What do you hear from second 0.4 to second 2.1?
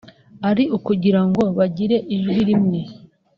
ari ukugira ngo bagire